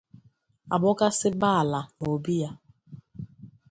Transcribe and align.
abọkasịba 0.75 1.47
ala 1.61 1.81
n’obi 1.97 2.33
ya 2.41 2.49